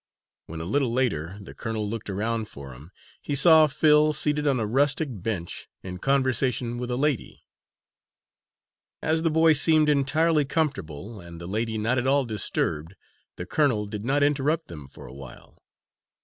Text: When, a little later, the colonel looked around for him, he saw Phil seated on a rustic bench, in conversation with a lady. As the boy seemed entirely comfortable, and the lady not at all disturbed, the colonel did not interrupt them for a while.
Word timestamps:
When, 0.47 0.59
a 0.61 0.65
little 0.65 0.91
later, 0.91 1.37
the 1.39 1.53
colonel 1.53 1.87
looked 1.87 2.09
around 2.09 2.49
for 2.49 2.73
him, 2.73 2.89
he 3.21 3.35
saw 3.35 3.67
Phil 3.67 4.13
seated 4.13 4.47
on 4.47 4.59
a 4.59 4.65
rustic 4.65 5.09
bench, 5.21 5.67
in 5.83 5.99
conversation 5.99 6.79
with 6.79 6.89
a 6.89 6.97
lady. 6.97 7.43
As 9.03 9.21
the 9.21 9.29
boy 9.29 9.53
seemed 9.53 9.89
entirely 9.89 10.43
comfortable, 10.43 11.19
and 11.21 11.39
the 11.39 11.45
lady 11.45 11.77
not 11.77 11.99
at 11.99 12.07
all 12.07 12.25
disturbed, 12.25 12.95
the 13.35 13.45
colonel 13.45 13.85
did 13.85 14.03
not 14.03 14.23
interrupt 14.23 14.69
them 14.69 14.87
for 14.87 15.05
a 15.05 15.13
while. 15.13 15.61